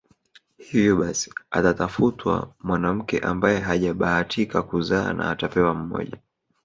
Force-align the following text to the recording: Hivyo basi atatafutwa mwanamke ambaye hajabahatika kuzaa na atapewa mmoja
Hivyo 0.57 0.95
basi 0.95 1.31
atatafutwa 1.51 2.53
mwanamke 2.63 3.19
ambaye 3.19 3.59
hajabahatika 3.59 4.61
kuzaa 4.63 5.13
na 5.13 5.29
atapewa 5.31 5.73
mmoja 5.73 6.17